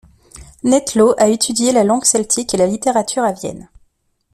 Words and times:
Nettlau 0.63 1.13
a 1.19 1.27
étudié 1.29 1.71
la 1.73 1.83
langue 1.83 2.05
celtique 2.05 2.55
et 2.55 2.57
la 2.57 2.65
littérature 2.65 3.21
à 3.23 3.33
Vienne. 3.33 3.69